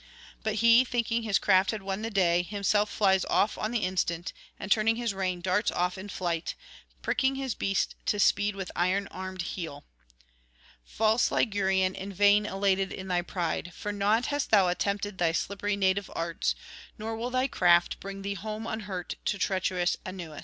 But 0.41 0.55
he, 0.55 0.83
thinking 0.83 1.21
his 1.21 1.37
craft 1.37 1.69
had 1.69 1.83
won 1.83 2.01
the 2.01 2.09
day, 2.09 2.41
himself 2.41 2.89
flies 2.89 3.23
off 3.25 3.55
on 3.55 3.69
the 3.69 3.85
instant, 3.85 4.33
and 4.59 4.71
turning 4.71 4.95
his 4.95 5.13
rein, 5.13 5.41
darts 5.41 5.69
off 5.69 5.95
in 5.95 6.09
flight, 6.09 6.55
pricking 7.03 7.35
his 7.35 7.53
beast 7.53 7.93
to 8.07 8.19
speed 8.19 8.55
with 8.55 8.71
iron 8.75 9.05
armed 9.11 9.43
heel. 9.43 9.85
'False 10.83 11.29
Ligurian, 11.29 11.93
in 11.93 12.11
vain 12.11 12.47
elated 12.47 12.91
in 12.91 13.09
thy 13.09 13.21
pride! 13.21 13.73
for 13.75 13.91
naught 13.91 14.25
hast 14.25 14.49
thou 14.49 14.69
attempted 14.69 15.19
thy 15.19 15.33
slippery 15.33 15.75
native 15.75 16.09
arts, 16.15 16.55
nor 16.97 17.15
will 17.15 17.29
thy 17.29 17.47
craft 17.47 17.99
bring 17.99 18.23
thee 18.23 18.33
home 18.33 18.65
unhurt 18.65 19.13
to 19.25 19.37
treacherous 19.37 19.97
Aunus.' 20.03 20.39